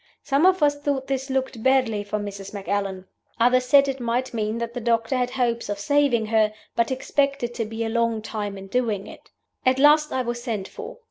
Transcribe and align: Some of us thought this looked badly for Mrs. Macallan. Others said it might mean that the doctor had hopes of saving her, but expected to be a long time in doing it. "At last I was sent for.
Some 0.23 0.47
of 0.47 0.63
us 0.63 0.79
thought 0.81 1.05
this 1.05 1.29
looked 1.29 1.61
badly 1.61 2.03
for 2.03 2.17
Mrs. 2.17 2.55
Macallan. 2.55 3.05
Others 3.39 3.65
said 3.65 3.87
it 3.87 3.99
might 3.99 4.33
mean 4.33 4.57
that 4.57 4.73
the 4.73 4.81
doctor 4.81 5.15
had 5.15 5.29
hopes 5.29 5.69
of 5.69 5.77
saving 5.77 6.25
her, 6.25 6.51
but 6.75 6.89
expected 6.89 7.53
to 7.53 7.65
be 7.65 7.85
a 7.85 7.89
long 7.89 8.23
time 8.23 8.57
in 8.57 8.65
doing 8.65 9.05
it. 9.05 9.29
"At 9.63 9.77
last 9.77 10.11
I 10.11 10.23
was 10.23 10.41
sent 10.41 10.67
for. 10.67 10.97